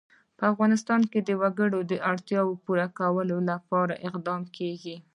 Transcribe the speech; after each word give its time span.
په 0.37 0.43
افغانستان 0.51 1.01
کې 1.11 1.19
د 1.23 1.29
وګړي 1.41 1.81
د 1.91 1.93
اړتیاوو 2.11 2.59
پوره 2.63 2.87
کولو 2.99 3.37
لپاره 3.49 3.93
اقدامات 4.07 4.47
کېږي. 4.57 4.95